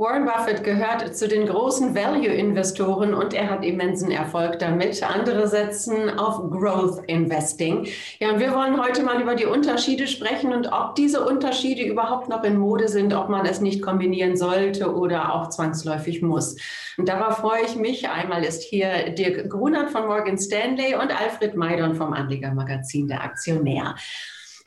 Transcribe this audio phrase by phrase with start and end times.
[0.00, 5.02] Warren Buffett gehört zu den großen Value-Investoren und er hat immensen Erfolg damit.
[5.02, 7.88] Andere setzen auf Growth Investing.
[8.20, 12.28] Ja, und wir wollen heute mal über die Unterschiede sprechen und ob diese Unterschiede überhaupt
[12.28, 16.54] noch in Mode sind, ob man es nicht kombinieren sollte oder auch zwangsläufig muss.
[16.96, 18.08] Und darauf freue ich mich.
[18.08, 23.96] Einmal ist hier Dirk Grunert von Morgan Stanley und Alfred Maidon vom Anlegermagazin der Aktionär.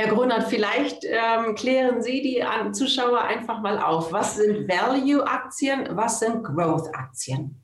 [0.02, 2.42] Herr Grunert, vielleicht ähm, klären Sie die
[2.72, 4.12] Zuschauer einfach mal auf.
[4.12, 5.90] Was sind Value-Aktien?
[5.92, 7.62] Was sind Growth-Aktien?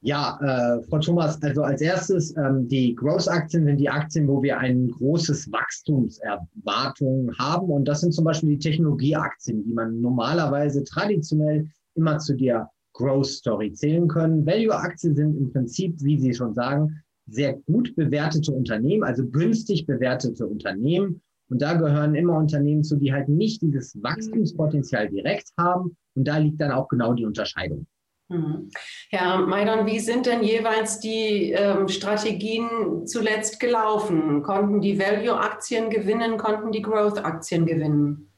[0.00, 4.58] Ja, äh, Frau Thomas, also als erstes, ähm, die Growth-Aktien sind die Aktien, wo wir
[4.58, 7.70] ein großes Wachstumserwartung haben.
[7.70, 13.72] Und das sind zum Beispiel die Technologieaktien, die man normalerweise traditionell immer zu der Growth-Story
[13.74, 14.44] zählen können.
[14.44, 20.48] Value-Aktien sind im Prinzip, wie Sie schon sagen, sehr gut bewertete Unternehmen, also günstig bewertete
[20.48, 25.96] Unternehmen und da gehören immer Unternehmen zu, die halt nicht dieses Wachstumspotenzial direkt haben.
[26.14, 27.86] Und da liegt dann auch genau die Unterscheidung.
[28.28, 28.70] Mhm.
[29.10, 34.42] Herr Maidon, wie sind denn jeweils die ähm, Strategien zuletzt gelaufen?
[34.42, 38.30] Konnten die Value-Aktien gewinnen, konnten die Growth-Aktien gewinnen?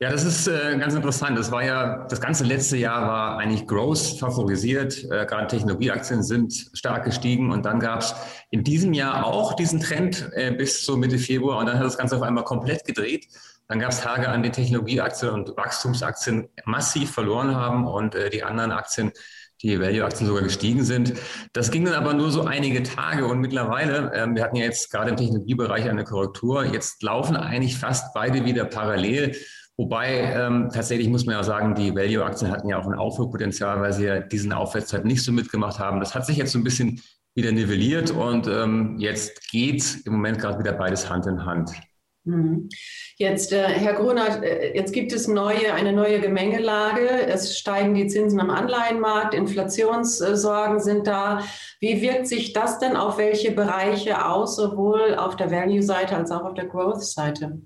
[0.00, 1.36] Ja, das ist äh, ganz interessant.
[1.36, 5.02] Das war ja, das ganze letzte Jahr war eigentlich Growth favorisiert.
[5.10, 8.14] Äh, gerade Technologieaktien sind stark gestiegen und dann gab es
[8.50, 11.98] in diesem Jahr auch diesen Trend äh, bis zur Mitte Februar und dann hat das
[11.98, 13.26] Ganze auf einmal komplett gedreht.
[13.66, 18.44] Dann gab es Tage, an denen Technologieaktien und Wachstumsaktien massiv verloren haben und äh, die
[18.44, 19.10] anderen Aktien
[19.62, 21.14] die Value-Aktien sogar gestiegen sind.
[21.52, 24.92] Das ging dann aber nur so einige Tage und mittlerweile, ähm, wir hatten ja jetzt
[24.92, 29.34] gerade im Technologiebereich eine Korrektur, jetzt laufen eigentlich fast beide wieder parallel.
[29.78, 33.92] Wobei ähm, tatsächlich muss man ja sagen, die Value-Aktien hatten ja auch ein Aufholpotenzial, weil
[33.92, 36.00] sie ja diesen Aufwärtszeit nicht so mitgemacht haben.
[36.00, 37.00] Das hat sich jetzt so ein bisschen
[37.36, 41.70] wieder nivelliert und ähm, jetzt geht im Moment gerade wieder beides Hand in Hand.
[42.24, 42.68] Mhm.
[43.18, 47.08] Jetzt, äh, Herr Grunert, äh, jetzt gibt es neue, eine neue Gemengelage.
[47.08, 51.44] Es steigen die Zinsen am Anleihenmarkt, Inflationssorgen sind da.
[51.78, 56.42] Wie wirkt sich das denn auf welche Bereiche aus, sowohl auf der Value-Seite als auch
[56.42, 57.60] auf der Growth-Seite?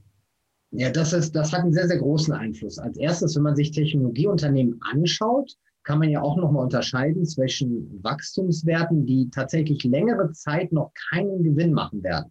[0.75, 2.79] Ja, das, ist, das hat einen sehr, sehr großen Einfluss.
[2.79, 9.05] Als erstes, wenn man sich Technologieunternehmen anschaut, kann man ja auch nochmal unterscheiden zwischen Wachstumswerten,
[9.05, 12.31] die tatsächlich längere Zeit noch keinen Gewinn machen werden.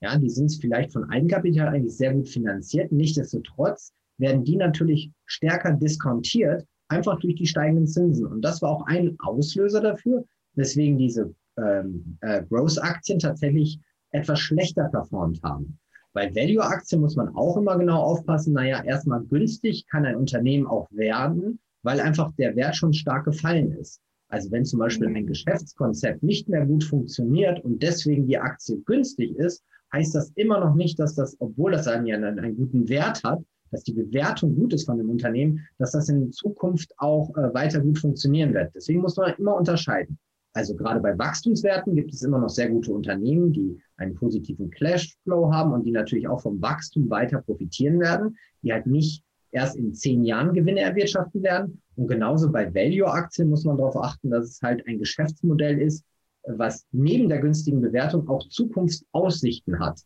[0.00, 2.90] Ja, die sind vielleicht von Eigenkapital eigentlich sehr gut finanziert.
[2.90, 8.26] Nichtsdestotrotz werden die natürlich stärker diskontiert, einfach durch die steigenden Zinsen.
[8.26, 10.24] Und das war auch ein Auslöser dafür,
[10.54, 13.78] weswegen diese ähm, äh, Growth-Aktien tatsächlich
[14.10, 15.78] etwas schlechter performt haben.
[16.16, 18.54] Bei Value-Aktien muss man auch immer genau aufpassen.
[18.54, 23.72] Naja, erstmal günstig kann ein Unternehmen auch werden, weil einfach der Wert schon stark gefallen
[23.72, 24.00] ist.
[24.28, 29.36] Also wenn zum Beispiel ein Geschäftskonzept nicht mehr gut funktioniert und deswegen die Aktie günstig
[29.36, 29.62] ist,
[29.92, 33.22] heißt das immer noch nicht, dass das, obwohl das einen, ja einen, einen guten Wert
[33.22, 37.52] hat, dass die Bewertung gut ist von dem Unternehmen, dass das in Zukunft auch äh,
[37.52, 38.74] weiter gut funktionieren wird.
[38.74, 40.18] Deswegen muss man immer unterscheiden.
[40.56, 45.52] Also gerade bei Wachstumswerten gibt es immer noch sehr gute Unternehmen, die einen positiven Cashflow
[45.52, 49.92] haben und die natürlich auch vom Wachstum weiter profitieren werden, die halt nicht erst in
[49.92, 51.82] zehn Jahren Gewinne erwirtschaften werden.
[51.96, 56.06] Und genauso bei Value-Aktien muss man darauf achten, dass es halt ein Geschäftsmodell ist,
[56.46, 60.00] was neben der günstigen Bewertung auch Zukunftsaussichten hat.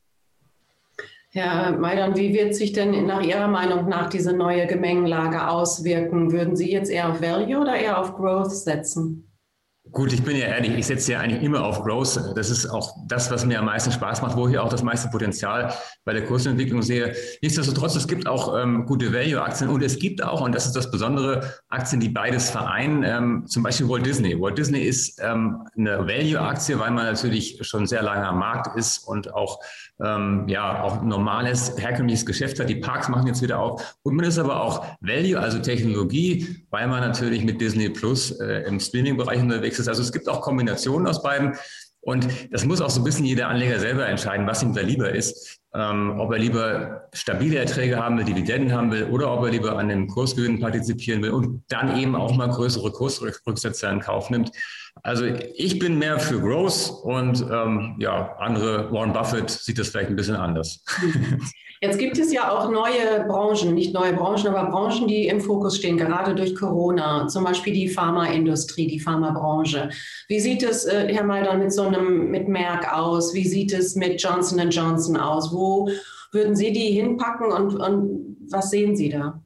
[1.31, 6.33] Herr Maidan, wie wird sich denn nach Ihrer Meinung nach diese neue Gemengenlage auswirken?
[6.33, 9.30] Würden Sie jetzt eher auf Value oder eher auf Growth setzen?
[9.93, 12.21] Gut, ich bin ja ehrlich, ich setze ja eigentlich immer auf Growth.
[12.37, 15.09] Das ist auch das, was mir am meisten Spaß macht, wo ich auch das meiste
[15.09, 15.73] Potenzial
[16.05, 17.15] bei der Kursentwicklung sehe.
[17.43, 20.91] Nichtsdestotrotz, es gibt auch ähm, gute Value-Aktien und es gibt auch, und das ist das
[20.91, 23.03] Besondere, Aktien, die beides vereinen.
[23.03, 24.41] Ähm, zum Beispiel Walt Disney.
[24.41, 28.99] Walt Disney ist ähm, eine Value-Aktie, weil man natürlich schon sehr lange am Markt ist
[29.09, 29.59] und auch
[30.05, 32.69] ähm, ja auch normales, herkömmliches Geschäft hat.
[32.69, 33.97] Die Parks machen jetzt wieder auf.
[34.03, 38.63] Und man ist aber auch Value, also Technologie, weil man natürlich mit Disney Plus äh,
[38.67, 39.80] im Streaming-Bereich unterwegs ist.
[39.89, 41.57] Also es gibt auch Kombinationen aus beiden.
[42.03, 45.15] Und das muss auch so ein bisschen jeder Anleger selber entscheiden, was ihm da lieber
[45.15, 45.59] ist.
[45.73, 49.79] Ähm, ob er lieber stabile Erträge haben will, Dividenden haben will oder ob er lieber
[49.79, 54.51] an dem Kursgewinn partizipieren will und dann eben auch mal größere Kursrücksätze in Kauf nimmt.
[55.03, 60.11] Also ich bin mehr für Growth und ähm, ja, andere, Warren Buffett sieht das vielleicht
[60.11, 60.83] ein bisschen anders.
[61.83, 65.79] Jetzt gibt es ja auch neue Branchen, nicht neue Branchen, aber Branchen, die im Fokus
[65.79, 69.89] stehen, gerade durch Corona, zum Beispiel die Pharmaindustrie, die Pharmabranche.
[70.29, 73.33] Wie sieht es, äh, Herr Meider, mit so einem, mit Merck aus?
[73.33, 75.55] Wie sieht es mit Johnson Johnson aus?
[75.55, 75.89] Wo
[76.33, 79.43] würden Sie die hinpacken und, und was sehen Sie da?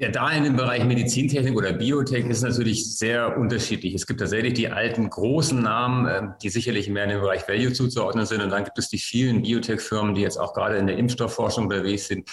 [0.00, 3.92] Ja, da in dem Bereich Medizintechnik oder Biotech ist natürlich sehr unterschiedlich.
[3.92, 7.74] Es gibt tatsächlich die alten großen Namen, ähm, die sicherlich mehr in den Bereich Value
[7.74, 8.42] zuzuordnen sind.
[8.42, 12.08] Und dann gibt es die vielen Biotech-Firmen, die jetzt auch gerade in der Impfstoffforschung unterwegs
[12.08, 12.30] sind.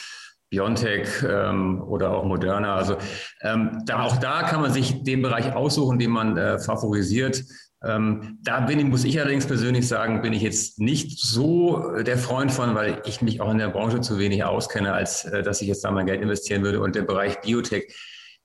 [0.49, 2.75] Biontech ähm, oder auch Moderna.
[2.75, 2.95] Also
[3.41, 7.43] ähm, da, auch da kann man sich den Bereich aussuchen, den man äh, favorisiert.
[7.83, 12.17] Ähm, da bin ich, muss ich allerdings persönlich sagen, bin ich jetzt nicht so der
[12.17, 15.61] Freund von, weil ich mich auch in der Branche zu wenig auskenne, als äh, dass
[15.61, 16.81] ich jetzt da mein Geld investieren würde.
[16.81, 17.93] Und der Bereich Biotech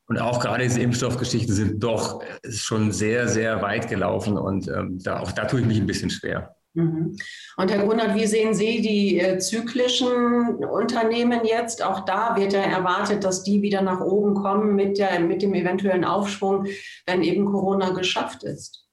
[0.07, 5.21] und auch gerade diese Impfstoffgeschichten sind doch schon sehr, sehr weit gelaufen und ähm, da,
[5.21, 6.55] auch da tue ich mich ein bisschen schwer.
[6.75, 7.17] Mhm.
[7.57, 11.83] Und Herr Grunert, wie sehen Sie die äh, zyklischen Unternehmen jetzt?
[11.83, 15.55] Auch da wird ja erwartet, dass die wieder nach oben kommen mit, der, mit dem
[15.55, 16.67] eventuellen Aufschwung,
[17.07, 18.87] wenn eben Corona geschafft ist.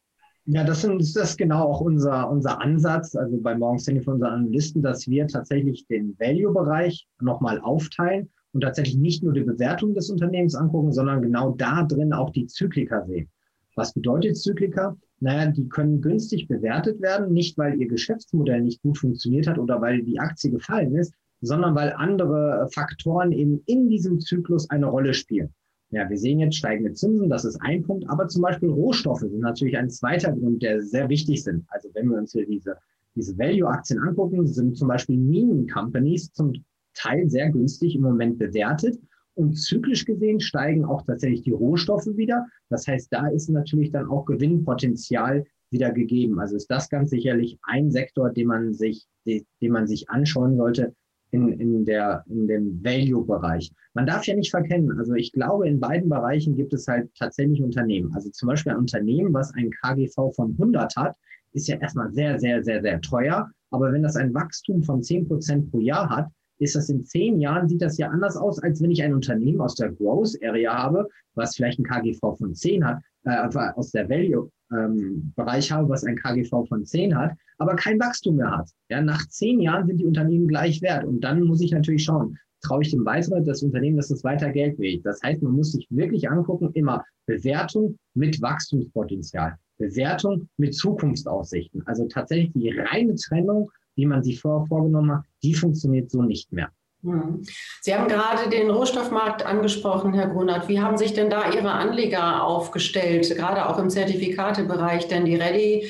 [0.52, 4.16] Ja, das, sind, das ist genau auch unser, unser Ansatz, also bei Morgan Stanley von
[4.16, 9.94] unseren Analysten, dass wir tatsächlich den Value-Bereich nochmal aufteilen und tatsächlich nicht nur die Bewertung
[9.94, 13.30] des Unternehmens angucken, sondern genau da drin auch die Zyklika sehen.
[13.76, 14.98] Was bedeutet Zyklika?
[15.20, 19.80] Naja, die können günstig bewertet werden, nicht weil ihr Geschäftsmodell nicht gut funktioniert hat oder
[19.82, 25.14] weil die Aktie gefallen ist, sondern weil andere Faktoren eben in diesem Zyklus eine Rolle
[25.14, 25.54] spielen.
[25.92, 29.40] Ja, wir sehen jetzt steigende Zinsen, das ist ein Punkt, aber zum Beispiel Rohstoffe sind
[29.40, 31.66] natürlich ein zweiter Grund, der sehr wichtig sind.
[31.70, 32.78] Also wenn wir uns hier diese,
[33.16, 36.54] diese Value-Aktien angucken, sind zum Beispiel Minen-Companies zum
[36.94, 39.00] Teil sehr günstig im Moment bewertet.
[39.34, 42.46] Und zyklisch gesehen steigen auch tatsächlich die Rohstoffe wieder.
[42.70, 46.40] Das heißt, da ist natürlich dann auch Gewinnpotenzial wieder gegeben.
[46.40, 50.94] Also ist das ganz sicherlich ein Sektor, den man sich, den man sich anschauen sollte
[51.32, 53.72] in, in, der, in dem Value-Bereich.
[53.94, 57.62] Man darf ja nicht verkennen, also ich glaube, in beiden Bereichen gibt es halt tatsächlich
[57.62, 58.14] Unternehmen.
[58.14, 61.16] Also zum Beispiel ein Unternehmen, was ein KGV von 100 hat,
[61.54, 63.50] ist ja erstmal sehr, sehr, sehr, sehr teuer.
[63.72, 66.30] Aber wenn das ein Wachstum von 10 Prozent pro Jahr hat,
[66.60, 69.62] ist das in zehn Jahren, sieht das ja anders aus, als wenn ich ein Unternehmen
[69.62, 73.38] aus der Growth Area habe, was vielleicht ein KGV von 10 hat, äh,
[73.76, 78.36] aus der Value ähm, Bereich habe, was ein KGV von 10 hat, aber kein Wachstum
[78.36, 78.70] mehr hat.
[78.90, 81.06] Ja, nach zehn Jahren sind die Unternehmen gleich wert.
[81.06, 84.52] Und dann muss ich natürlich schauen, traue ich dem weiter, das Unternehmen, dass es weiter
[84.52, 85.06] Geld bewegt.
[85.06, 89.56] Das heißt, man muss sich wirklich angucken, immer Bewertung mit Wachstumspotenzial.
[89.78, 91.82] Bewertung mit Zukunftsaussichten.
[91.88, 96.54] Also tatsächlich die reine Trennung wie man sie vorher vorgenommen hat, die funktioniert so nicht
[96.54, 96.72] mehr.
[97.04, 97.44] Hm.
[97.82, 100.68] Sie haben gerade den Rohstoffmarkt angesprochen, Herr Grunert.
[100.68, 105.08] Wie haben sich denn da Ihre Anleger aufgestellt, gerade auch im Zertifikatebereich?
[105.08, 105.90] Denn die Ready,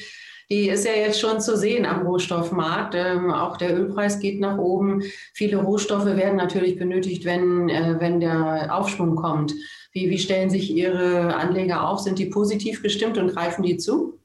[0.51, 2.93] die ist ja jetzt schon zu sehen am Rohstoffmarkt.
[2.95, 5.03] Ähm, auch der Ölpreis geht nach oben.
[5.33, 9.53] Viele Rohstoffe werden natürlich benötigt, wenn, äh, wenn der Aufschwung kommt.
[9.91, 11.99] Wie, wie stellen sich Ihre Anleger auf?
[11.99, 14.18] Sind die positiv gestimmt und greifen die zu?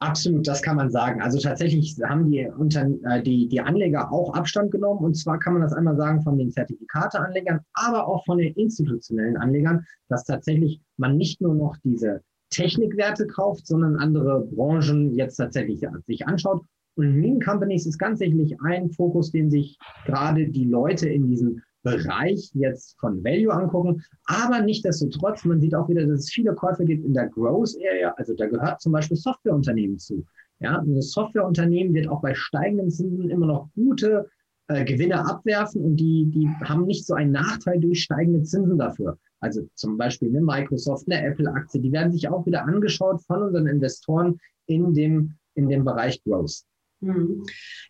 [0.00, 1.20] Absolut, das kann man sagen.
[1.20, 5.04] Also tatsächlich haben die, unter, äh, die, die Anleger auch Abstand genommen.
[5.04, 9.36] Und zwar kann man das einmal sagen von den Zertifikateanlegern, aber auch von den institutionellen
[9.36, 15.84] Anlegern, dass tatsächlich man nicht nur noch diese Technikwerte kauft, sondern andere Branchen jetzt tatsächlich
[16.06, 16.64] sich anschaut.
[16.96, 21.62] Und Lean Companies ist ganz sicherlich ein Fokus, den sich gerade die Leute in diesen
[21.82, 24.02] Bereich jetzt von Value angucken.
[24.26, 28.12] Aber nichtdestotrotz, man sieht auch wieder, dass es viele Käufe gibt in der Growth Area.
[28.16, 30.24] Also da gehört zum Beispiel Softwareunternehmen zu.
[30.60, 34.28] Ja, und das Softwareunternehmen wird auch bei steigenden Zinsen immer noch gute
[34.66, 39.16] äh, Gewinne abwerfen und die, die haben nicht so einen Nachteil durch steigende Zinsen dafür.
[39.40, 43.68] Also zum Beispiel eine Microsoft, eine Apple-Aktie, die werden sich auch wieder angeschaut von unseren
[43.68, 46.64] Investoren in dem, in dem Bereich Growth.
[47.00, 47.44] Hm.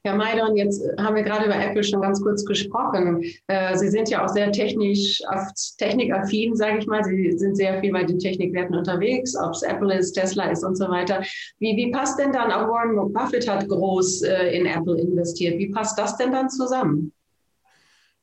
[0.04, 3.24] Herr Maidon, jetzt haben wir gerade über Apple schon ganz kurz gesprochen.
[3.46, 5.22] Äh, Sie sind ja auch sehr technisch,
[5.78, 7.02] technikaffin, sage ich mal.
[7.02, 10.76] Sie sind sehr viel bei den Technikwerten unterwegs, ob es Apple ist, Tesla ist und
[10.76, 11.22] so weiter.
[11.58, 15.70] Wie, wie passt denn dann, auch Warren Buffett hat groß äh, in Apple investiert, wie
[15.70, 17.12] passt das denn dann zusammen?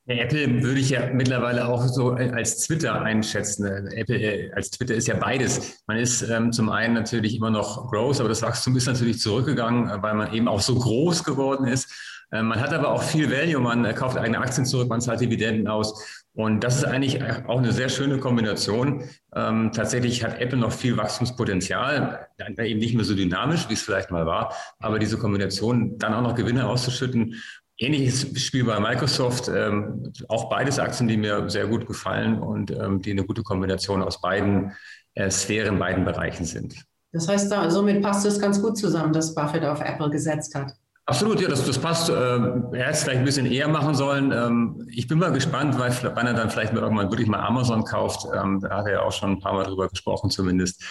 [0.06, 3.66] Apple würde ich ja mittlerweile auch so als Twitter einschätzen.
[3.88, 5.82] Apple äh, als Twitter ist ja beides.
[5.86, 9.90] Man ist ähm, zum einen natürlich immer noch groß, aber das Wachstum ist natürlich zurückgegangen,
[10.02, 11.92] weil man eben auch so groß geworden ist.
[12.32, 15.66] Ähm, man hat aber auch viel Value, man kauft eigene Aktien zurück, man zahlt Dividenden
[15.66, 16.24] aus.
[16.34, 19.04] Und das ist eigentlich auch eine sehr schöne Kombination.
[19.34, 24.10] Ähm, tatsächlich hat Apple noch viel Wachstumspotenzial, eben nicht mehr so dynamisch, wie es vielleicht
[24.10, 27.34] mal war, aber diese Kombination, dann auch noch Gewinne auszuschütten
[27.78, 33.02] Ähnliches Spiel bei Microsoft, ähm, auch beides Aktien, die mir sehr gut gefallen und ähm,
[33.02, 34.72] die eine gute Kombination aus beiden
[35.14, 36.74] äh, Sphären, beiden Bereichen sind.
[37.12, 40.72] Das heißt, da, somit passt es ganz gut zusammen, dass Buffett auf Apple gesetzt hat.
[41.04, 42.08] Absolut, ja, das, das passt.
[42.08, 44.32] Ähm, er hätte es vielleicht ein bisschen eher machen sollen.
[44.32, 47.84] Ähm, ich bin mal gespannt, weil, wann er dann vielleicht mal irgendwann wirklich mal Amazon
[47.84, 48.26] kauft.
[48.34, 50.82] Ähm, da hat er ja auch schon ein paar Mal drüber gesprochen zumindest.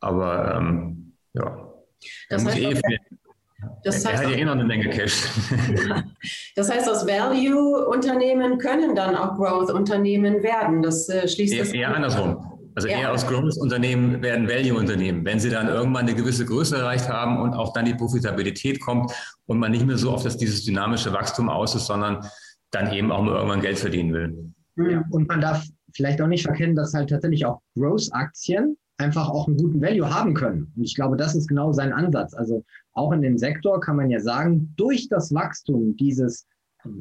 [0.00, 0.60] Aber
[1.32, 1.72] ja,
[2.28, 2.80] das heißt, eh
[3.84, 5.24] das heißt, er hat ja eh noch eine Menge Cash.
[6.56, 10.82] das heißt, aus Value-Unternehmen können dann auch Growth-Unternehmen werden.
[10.82, 12.52] Das äh, schließt eher, das eher andersrum.
[12.74, 13.00] Also ja.
[13.00, 17.54] eher aus Growth-Unternehmen werden Value-Unternehmen, wenn sie dann irgendwann eine gewisse Größe erreicht haben und
[17.54, 19.12] auch dann die Profitabilität kommt
[19.46, 22.26] und man nicht mehr so auf das, dieses dynamische Wachstum aus ist, sondern
[22.70, 24.90] dann eben auch mal irgendwann Geld verdienen will.
[24.90, 25.04] Ja.
[25.10, 25.64] Und man darf
[25.94, 30.34] vielleicht auch nicht verkennen, dass halt tatsächlich auch Growth-Aktien einfach auch einen guten Value haben
[30.34, 30.72] können.
[30.76, 32.34] Und ich glaube, das ist genau sein Ansatz.
[32.34, 36.46] Also auch in dem Sektor kann man ja sagen, durch das Wachstum dieses,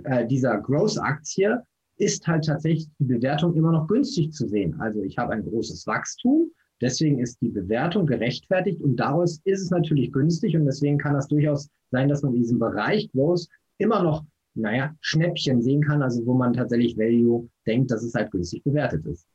[0.04, 1.64] äh, dieser Growth-Aktie
[1.98, 4.80] ist halt tatsächlich die Bewertung immer noch günstig zu sehen.
[4.80, 6.50] Also ich habe ein großes Wachstum,
[6.82, 11.28] deswegen ist die Bewertung gerechtfertigt und daraus ist es natürlich günstig und deswegen kann das
[11.28, 14.24] durchaus sein, dass man in diesem Bereich Growth immer noch,
[14.56, 19.06] naja, Schnäppchen sehen kann, also wo man tatsächlich Value denkt, dass es halt günstig bewertet
[19.06, 19.28] ist.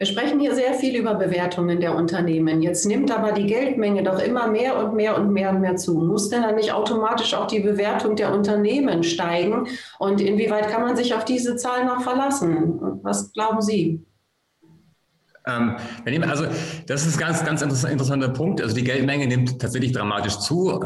[0.00, 2.62] Wir sprechen hier sehr viel über Bewertungen der Unternehmen.
[2.62, 5.98] Jetzt nimmt aber die Geldmenge doch immer mehr und mehr und mehr und mehr zu.
[5.98, 9.66] Muss denn dann nicht automatisch auch die Bewertung der Unternehmen steigen?
[9.98, 13.00] Und inwieweit kann man sich auf diese Zahl noch verlassen?
[13.02, 14.06] Was glauben Sie?
[15.44, 15.74] Ähm,
[16.22, 16.44] also
[16.86, 18.62] das ist ein ganz, ganz interessanter Punkt.
[18.62, 20.80] Also die Geldmenge nimmt tatsächlich dramatisch zu.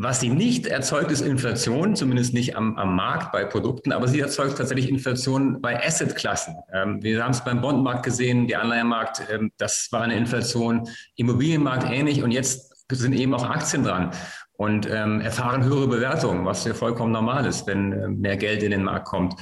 [0.00, 4.20] Was sie nicht erzeugt, ist Inflation, zumindest nicht am, am Markt bei Produkten, aber sie
[4.20, 6.54] erzeugt tatsächlich Inflation bei Assetklassen.
[6.72, 11.90] Ähm, wir haben es beim Bondmarkt gesehen, der Anleihenmarkt, ähm, das war eine Inflation, Immobilienmarkt
[11.90, 14.12] ähnlich und jetzt sind eben auch Aktien dran
[14.52, 18.70] und ähm, erfahren höhere Bewertungen, was ja vollkommen normal ist, wenn äh, mehr Geld in
[18.70, 19.34] den Markt kommt.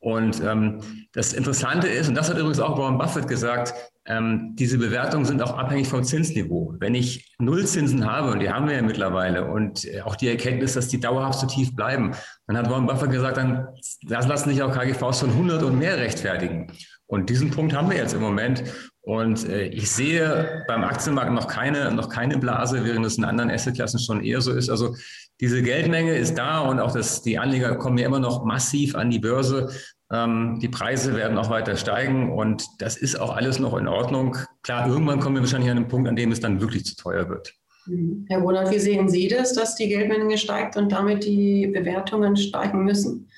[0.00, 0.80] Und ähm,
[1.12, 3.74] das Interessante ist, und das hat übrigens auch Warren Buffett gesagt,
[4.10, 6.74] ähm, diese Bewertungen sind auch abhängig vom Zinsniveau.
[6.80, 10.74] Wenn ich Nullzinsen habe, und die haben wir ja mittlerweile, und äh, auch die Erkenntnis,
[10.74, 12.10] dass die dauerhaft so tief bleiben,
[12.48, 13.68] dann hat Warren Buffett gesagt, dann
[14.02, 16.72] lassen sich auch KGVs von 100 und mehr rechtfertigen.
[17.06, 18.64] Und diesen Punkt haben wir jetzt im Moment.
[19.00, 23.50] Und äh, ich sehe beim Aktienmarkt noch keine, noch keine Blase, während es in anderen
[23.50, 24.70] Assetklassen schon eher so ist.
[24.70, 24.96] Also
[25.40, 29.10] diese Geldmenge ist da und auch das, die Anleger kommen ja immer noch massiv an
[29.10, 29.70] die Börse.
[30.12, 34.36] Ähm, die Preise werden auch weiter steigen und das ist auch alles noch in Ordnung.
[34.62, 37.28] Klar, irgendwann kommen wir wahrscheinlich an einen Punkt, an dem es dann wirklich zu teuer
[37.28, 37.54] wird.
[37.86, 38.26] Mhm.
[38.28, 42.84] Herr Wohlert, wie sehen Sie das, dass die Geldmenge steigt und damit die Bewertungen steigen
[42.84, 43.28] müssen?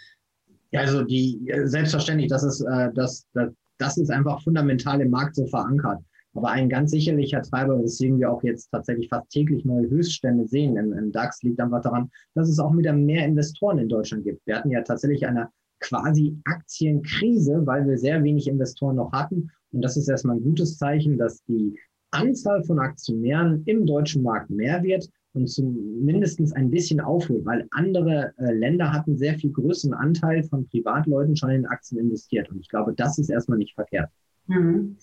[0.71, 5.37] Ja, also die selbstverständlich, das ist, äh, das, das, das ist einfach fundamental im Markt
[5.37, 6.01] so verankert.
[6.35, 10.79] Aber ein ganz sicherlicher Treiber, weswegen wir auch jetzt tatsächlich fast täglich neue Höchststände sehen
[10.79, 14.47] im, im DAX, liegt einfach daran, dass es auch wieder mehr Investoren in Deutschland gibt.
[14.47, 15.51] Wir hatten ja tatsächlich eine
[15.83, 19.51] quasi Aktienkrise, weil wir sehr wenig Investoren noch hatten.
[19.73, 21.79] Und das ist erstmal ein gutes Zeichen, dass die
[22.11, 28.33] Anzahl von Aktionären im deutschen Markt mehr wird und zumindest ein bisschen aufholt, weil andere
[28.37, 32.51] äh, Länder hatten sehr viel größeren Anteil von Privatleuten schon in Aktien investiert.
[32.51, 34.11] Und ich glaube, das ist erstmal nicht verkehrt.
[34.47, 34.99] Mhm.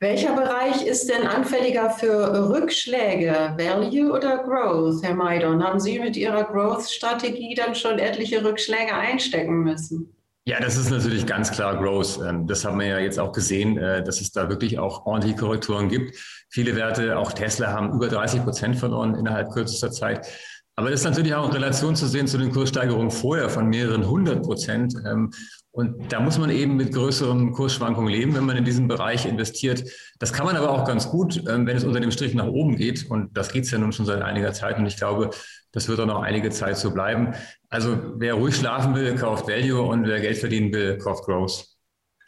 [0.00, 5.62] Welcher Bereich ist denn anfälliger für Rückschläge, Value oder Growth, Herr Maidon?
[5.62, 10.13] Haben Sie mit Ihrer Growth-Strategie dann schon etliche Rückschläge einstecken müssen?
[10.46, 12.20] Ja, das ist natürlich ganz klar Growth.
[12.22, 15.36] Ähm, das haben wir ja jetzt auch gesehen, äh, dass es da wirklich auch ordentliche
[15.36, 16.16] Korrekturen gibt.
[16.50, 20.26] Viele Werte, auch Tesla, haben über 30 Prozent verloren innerhalb kürzester Zeit.
[20.76, 24.08] Aber das ist natürlich auch in Relation zu sehen zu den Kurssteigerungen vorher von mehreren
[24.08, 24.94] hundert Prozent.
[25.06, 25.30] Ähm,
[25.70, 29.84] und da muss man eben mit größeren Kursschwankungen leben, wenn man in diesen Bereich investiert.
[30.18, 32.76] Das kann man aber auch ganz gut, ähm, wenn es unter dem Strich nach oben
[32.76, 33.08] geht.
[33.08, 34.78] Und das geht es ja nun schon seit einiger Zeit.
[34.78, 35.30] Und ich glaube,
[35.72, 37.34] das wird auch noch einige Zeit so bleiben.
[37.68, 41.66] Also wer ruhig schlafen will, kauft Value und wer Geld verdienen will, kauft Growth.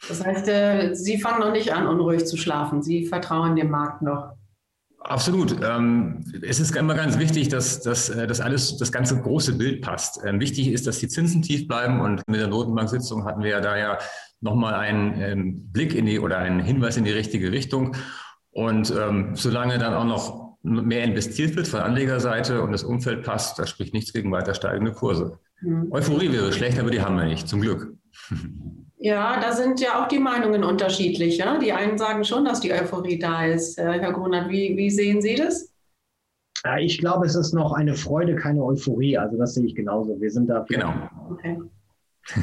[0.07, 2.81] Das heißt, äh, Sie fangen noch nicht an, unruhig zu schlafen.
[2.81, 4.35] Sie vertrauen dem Markt noch.
[5.07, 5.55] Absolut.
[5.63, 9.81] Ähm, es ist immer ganz wichtig, dass, dass, äh, dass alles, das ganze große Bild
[9.81, 10.19] passt.
[10.25, 13.61] Ähm, wichtig ist, dass die Zinsen tief bleiben und mit der Notenbank-Sitzung hatten wir ja
[13.61, 13.97] da ja
[14.41, 17.95] nochmal einen ähm, Blick in die oder einen Hinweis in die richtige Richtung.
[18.51, 23.57] Und ähm, solange dann auch noch mehr investiert wird von Anlegerseite und das Umfeld passt,
[23.59, 25.39] da spricht nichts gegen weiter steigende Kurse.
[25.61, 25.87] Mhm.
[25.91, 27.95] Euphorie wäre schlecht, aber die haben wir nicht, zum Glück.
[28.99, 31.37] Ja, da sind ja auch die Meinungen unterschiedlich.
[31.37, 31.59] Ja?
[31.59, 33.77] Die einen sagen schon, dass die Euphorie da ist.
[33.77, 35.71] Äh, Herr Grunert, wie, wie sehen Sie das?
[36.65, 39.17] Ja, ich glaube, es ist noch eine Freude, keine Euphorie.
[39.17, 40.19] Also das sehe ich genauso.
[40.19, 40.65] Wir sind da.
[40.67, 40.93] Genau.
[41.31, 41.59] Okay.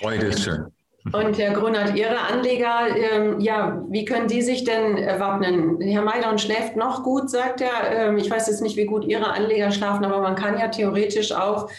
[0.00, 0.66] Freude ist schön.
[1.12, 5.80] Und Herr Grunert, Ihre Anleger, ähm, ja, wie können die sich denn wappnen?
[5.80, 7.90] Herr Maidon schläft noch gut, sagt er.
[7.90, 11.32] Ähm, ich weiß jetzt nicht, wie gut Ihre Anleger schlafen, aber man kann ja theoretisch
[11.32, 11.70] auch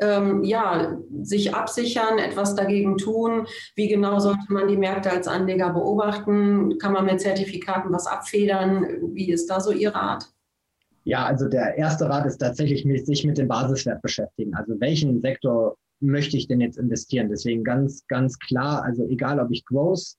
[0.00, 3.46] ähm, ja, sich absichern, etwas dagegen tun.
[3.76, 6.78] Wie genau sollte man die Märkte als Anleger beobachten?
[6.78, 8.86] Kann man mit Zertifikaten was abfedern?
[9.14, 10.26] Wie ist da so Ihr Rat?
[11.04, 14.54] Ja, also der erste Rat ist tatsächlich, sich mit dem Basiswert beschäftigen.
[14.54, 17.28] Also welchen Sektor möchte ich denn jetzt investieren?
[17.28, 20.14] Deswegen ganz, ganz klar, also egal ob ich Growth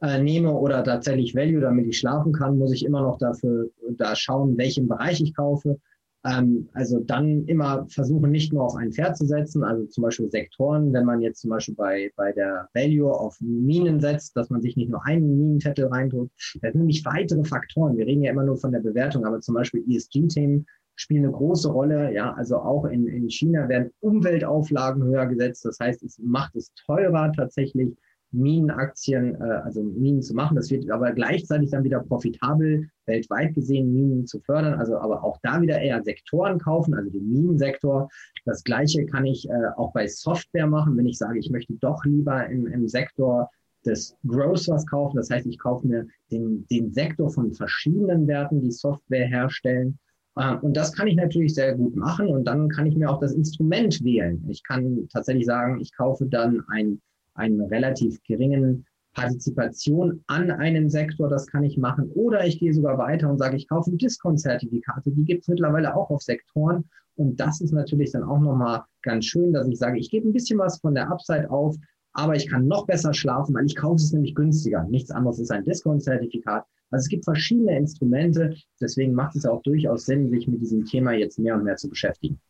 [0.00, 4.14] äh, nehme oder tatsächlich Value, damit ich schlafen kann, muss ich immer noch dafür da
[4.16, 5.78] schauen, welchen Bereich ich kaufe.
[6.26, 10.30] Ähm, also dann immer versuchen, nicht nur auf ein Pferd zu setzen, also zum Beispiel
[10.30, 14.62] Sektoren, wenn man jetzt zum Beispiel bei, bei der Value auf Minen setzt, dass man
[14.62, 16.32] sich nicht nur einen Minenzettel reindrückt.
[16.62, 17.96] Das sind nämlich weitere Faktoren.
[17.96, 20.66] Wir reden ja immer nur von der Bewertung, aber zum Beispiel ESG-Themen
[20.96, 22.14] spielen eine große Rolle.
[22.14, 25.64] Ja, also auch in, in China werden Umweltauflagen höher gesetzt.
[25.66, 27.94] Das heißt, es macht es teurer tatsächlich
[28.34, 30.56] Minenaktien, äh, also Minen zu machen.
[30.56, 34.74] Das wird aber gleichzeitig dann wieder profitabel, weltweit gesehen Minen zu fördern.
[34.74, 38.08] Also aber auch da wieder eher Sektoren kaufen, also den Minensektor.
[38.44, 42.04] Das Gleiche kann ich äh, auch bei Software machen, wenn ich sage, ich möchte doch
[42.04, 43.50] lieber im, im Sektor
[43.86, 45.16] des Growth was kaufen.
[45.16, 49.98] Das heißt, ich kaufe mir den, den Sektor von verschiedenen Werten, die Software herstellen.
[50.36, 52.28] Äh, und das kann ich natürlich sehr gut machen.
[52.28, 54.44] Und dann kann ich mir auch das Instrument wählen.
[54.48, 57.00] Ich kann tatsächlich sagen, ich kaufe dann ein
[57.34, 62.10] einen relativ geringen Partizipation an einem Sektor, das kann ich machen.
[62.14, 66.10] Oder ich gehe sogar weiter und sage, ich kaufe Discount-Zertifikate, die gibt es mittlerweile auch
[66.10, 66.84] auf Sektoren.
[67.16, 70.32] Und das ist natürlich dann auch nochmal ganz schön, dass ich sage, ich gebe ein
[70.32, 71.76] bisschen was von der Upside auf,
[72.12, 74.84] aber ich kann noch besser schlafen, weil ich kaufe es nämlich günstiger.
[74.84, 76.64] Nichts anderes ist ein Discount-Zertifikat.
[76.90, 78.54] Also es gibt verschiedene Instrumente.
[78.80, 81.88] Deswegen macht es auch durchaus Sinn, sich mit diesem Thema jetzt mehr und mehr zu
[81.88, 82.40] beschäftigen.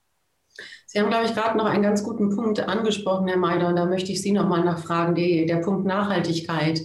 [0.86, 3.84] Sie haben, glaube ich, gerade noch einen ganz guten Punkt angesprochen, Herr Meider, und da
[3.84, 6.80] möchte ich Sie noch mal nachfragen, die, der Punkt Nachhaltigkeit.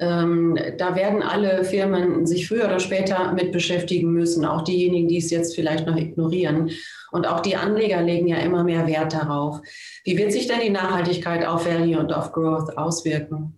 [0.00, 5.18] Ähm, da werden alle Firmen sich früher oder später mit beschäftigen müssen, auch diejenigen, die
[5.18, 6.70] es jetzt vielleicht noch ignorieren.
[7.10, 9.60] Und auch die Anleger legen ja immer mehr Wert darauf.
[10.04, 13.57] Wie wird sich denn die Nachhaltigkeit auf Value und auf Growth auswirken?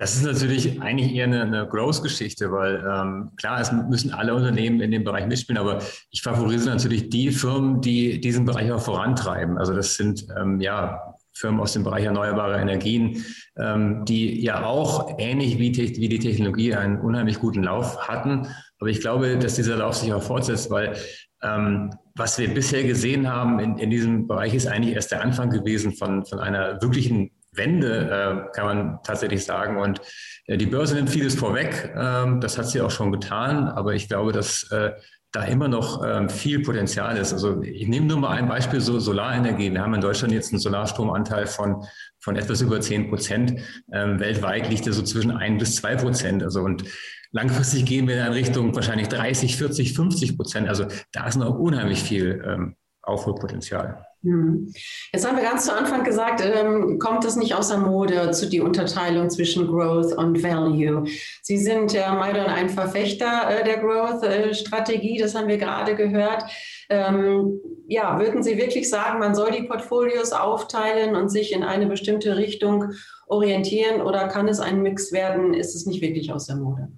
[0.00, 4.80] Das ist natürlich eigentlich eher eine, eine Growth-Geschichte, weil ähm, klar, es müssen alle Unternehmen
[4.80, 9.58] in dem Bereich mitspielen, aber ich favorisiere natürlich die Firmen, die diesen Bereich auch vorantreiben.
[9.58, 13.24] Also das sind ähm, ja Firmen aus dem Bereich erneuerbare Energien,
[13.56, 18.46] ähm, die ja auch ähnlich wie, wie die Technologie einen unheimlich guten Lauf hatten.
[18.78, 20.94] Aber ich glaube, dass dieser Lauf sich auch fortsetzt, weil
[21.42, 25.50] ähm, was wir bisher gesehen haben in, in diesem Bereich ist eigentlich erst der Anfang
[25.50, 29.78] gewesen von, von einer wirklichen Wende, äh, kann man tatsächlich sagen.
[29.78, 30.00] Und
[30.46, 31.92] äh, die Börse nimmt vieles vorweg.
[31.96, 33.68] Ähm, das hat sie auch schon getan.
[33.68, 34.92] Aber ich glaube, dass äh,
[35.32, 37.32] da immer noch ähm, viel Potenzial ist.
[37.32, 39.72] Also ich nehme nur mal ein Beispiel, so Solarenergie.
[39.72, 41.84] Wir haben in Deutschland jetzt einen Solarstromanteil von,
[42.18, 43.60] von etwas über 10 Prozent.
[43.92, 46.42] Ähm, weltweit liegt er so zwischen 1 bis 2 Prozent.
[46.42, 46.84] Also und
[47.30, 50.68] langfristig gehen wir in Richtung wahrscheinlich 30, 40, 50 Prozent.
[50.68, 54.07] Also da ist noch unheimlich viel ähm, Aufholpotenzial.
[54.24, 54.72] Hm.
[55.12, 58.60] Jetzt haben wir ganz zu Anfang gesagt, ähm, kommt es nicht außer Mode zu die
[58.60, 61.04] Unterteilung zwischen Growth und Value.
[61.42, 66.42] Sie sind, Herr Maidon, ein Verfechter äh, der Growth-Strategie, das haben wir gerade gehört.
[66.90, 71.86] Ähm, ja, würden Sie wirklich sagen, man soll die Portfolios aufteilen und sich in eine
[71.86, 72.92] bestimmte Richtung
[73.28, 75.54] orientieren oder kann es ein Mix werden?
[75.54, 76.88] Ist es nicht wirklich außer Mode?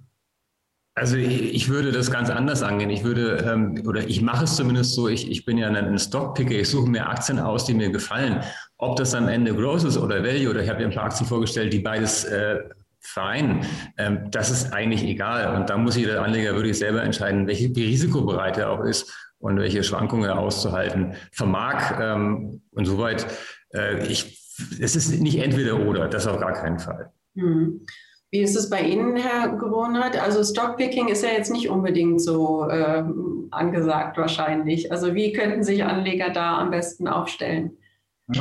[0.93, 2.89] Also ich würde das ganz anders angehen.
[2.89, 6.51] Ich würde, ähm, oder ich mache es zumindest so, ich, ich bin ja ein Stockpicker,
[6.51, 8.41] ich suche mir Aktien aus, die mir gefallen.
[8.77, 11.27] Ob das am Ende Growth ist oder Value, oder ich habe ja ein paar Aktien
[11.27, 12.59] vorgestellt, die beides äh,
[12.99, 13.65] vereinen,
[13.97, 15.55] ähm, das ist eigentlich egal.
[15.55, 19.57] Und da muss jeder Anleger wirklich selber entscheiden, welche, wie risikobereit er auch ist und
[19.57, 21.99] welche Schwankungen er auszuhalten vermag.
[22.01, 23.25] Ähm, und soweit,
[23.73, 24.39] äh, ich,
[24.79, 27.11] es ist nicht entweder oder, das auf gar keinen Fall.
[27.35, 27.85] Hm.
[28.31, 30.17] Wie ist es bei Ihnen, Herr Gewohnheit?
[30.17, 33.03] Also Stockpicking ist ja jetzt nicht unbedingt so äh,
[33.51, 34.89] angesagt wahrscheinlich.
[34.89, 37.71] Also wie könnten sich Anleger da am besten aufstellen?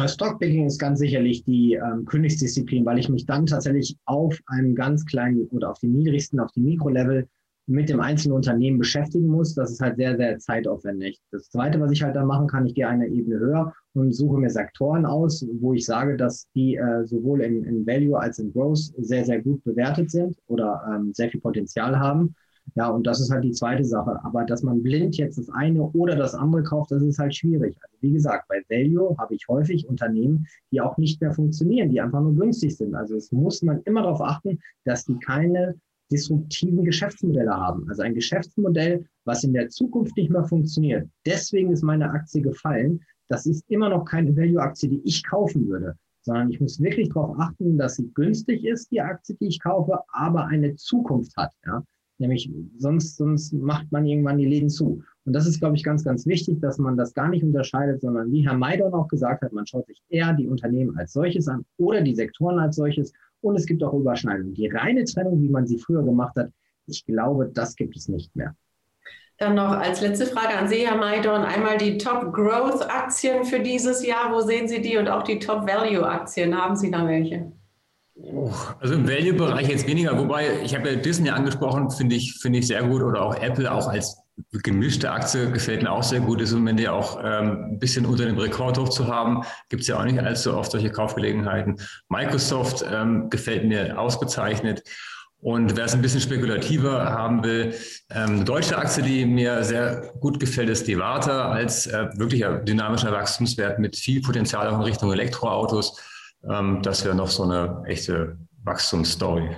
[0.07, 5.05] Stockpicking ist ganz sicherlich die ähm, Königsdisziplin, weil ich mich dann tatsächlich auf einem ganz
[5.05, 7.27] kleinen oder auf dem niedrigsten, auf dem Mikrolevel
[7.71, 9.55] mit dem einzelnen Unternehmen beschäftigen muss.
[9.55, 11.21] Das ist halt sehr, sehr zeitaufwendig.
[11.31, 14.39] Das Zweite, was ich halt dann machen kann, ich gehe eine Ebene höher und suche
[14.39, 18.53] mir Sektoren aus, wo ich sage, dass die äh, sowohl in, in Value als in
[18.53, 22.35] Growth sehr, sehr gut bewertet sind oder ähm, sehr viel Potenzial haben.
[22.75, 24.19] Ja, und das ist halt die zweite Sache.
[24.25, 27.77] Aber dass man blind jetzt das eine oder das andere kauft, das ist halt schwierig.
[27.83, 32.01] Also wie gesagt, bei Value habe ich häufig Unternehmen, die auch nicht mehr funktionieren, die
[32.01, 32.95] einfach nur günstig sind.
[32.95, 35.77] Also es muss man immer darauf achten, dass die keine
[36.11, 37.89] disruptiven Geschäftsmodelle haben.
[37.89, 41.09] Also ein Geschäftsmodell, was in der Zukunft nicht mehr funktioniert.
[41.27, 43.01] Deswegen ist meine Aktie gefallen.
[43.29, 47.39] Das ist immer noch keine Value-Aktie, die ich kaufen würde, sondern ich muss wirklich darauf
[47.39, 51.53] achten, dass sie günstig ist, die Aktie, die ich kaufe, aber eine Zukunft hat.
[51.65, 51.85] Ja?
[52.19, 55.03] Nämlich sonst, sonst macht man irgendwann die Läden zu.
[55.25, 58.33] Und das ist, glaube ich, ganz, ganz wichtig, dass man das gar nicht unterscheidet, sondern
[58.33, 61.65] wie Herr Maidon auch gesagt hat, man schaut sich eher die Unternehmen als solches an
[61.79, 64.55] oder die Sektoren als solches und es gibt auch Überschneidungen.
[64.55, 66.51] Die reine Trennung, wie man sie früher gemacht hat,
[66.87, 68.55] ich glaube, das gibt es nicht mehr.
[69.39, 74.33] Dann noch als letzte Frage an Sie, Herr Maidorn, einmal die Top-Growth-Aktien für dieses Jahr.
[74.33, 74.99] Wo sehen Sie die?
[74.99, 76.55] Und auch die Top-Value-Aktien.
[76.55, 77.51] Haben Sie da welche?
[78.81, 82.67] Also im Value-Bereich jetzt weniger, wobei ich habe ja Disney angesprochen, finde ich, finde ich
[82.67, 84.19] sehr gut oder auch Apple auch als
[84.53, 86.41] gemischte Aktie gefällt mir auch sehr gut.
[86.41, 89.43] Ist im Moment ja auch ähm, ein bisschen unter dem Rekord hoch zu haben.
[89.69, 91.77] Gibt es ja auch nicht allzu oft solche Kaufgelegenheiten.
[92.09, 94.83] Microsoft ähm, gefällt mir ausgezeichnet.
[95.43, 97.75] Und wer es ein bisschen spekulativer haben will,
[98.11, 103.11] ähm, deutsche Aktie, die mir sehr gut gefällt, ist die Warta als äh, wirklicher dynamischer
[103.11, 105.99] Wachstumswert mit viel Potenzial auch in Richtung Elektroautos.
[106.49, 109.57] Ähm, das wäre noch so eine echte Wachstumsstory.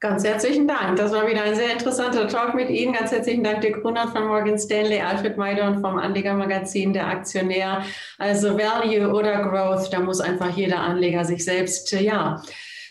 [0.00, 0.96] Ganz herzlichen Dank.
[0.96, 2.94] Das war wieder ein sehr interessanter Talk mit Ihnen.
[2.94, 7.82] Ganz herzlichen Dank, Dirk Grunert von Morgan Stanley, Alfred Maidorn vom Anlegermagazin, der Aktionär.
[8.16, 12.42] Also Value oder Growth, da muss einfach jeder Anleger sich selbst, ja,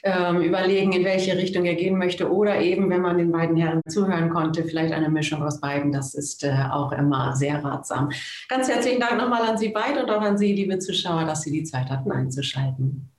[0.04, 2.32] ähm, überlegen, in welche Richtung er gehen möchte.
[2.32, 5.92] Oder eben, wenn man den beiden Herren zuhören konnte, vielleicht eine Mischung aus beiden.
[5.92, 8.12] Das ist äh, auch immer sehr ratsam.
[8.48, 11.52] Ganz herzlichen Dank nochmal an Sie beide und auch an Sie, liebe Zuschauer, dass Sie
[11.52, 13.10] die Zeit hatten einzuschalten.